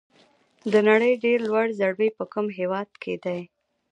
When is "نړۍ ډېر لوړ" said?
0.89-1.65